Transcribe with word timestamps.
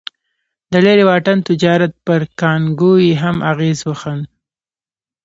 د 0.71 0.73
لرې 0.85 1.03
واټن 1.09 1.37
تجارت 1.49 1.91
پر 2.05 2.21
کانګو 2.39 2.93
یې 3.05 3.13
هم 3.23 3.37
اغېز 3.51 3.79
وښند. 3.83 4.23